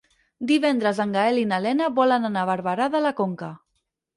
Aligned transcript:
Divendres 0.51 1.01
en 1.03 1.13
Gaël 1.17 1.37
i 1.43 1.45
na 1.51 1.59
Lena 1.65 1.91
volen 1.99 2.25
anar 2.31 2.47
a 2.47 2.51
Barberà 2.53 2.91
de 2.97 3.05
la 3.09 3.17
Conca. 3.21 3.53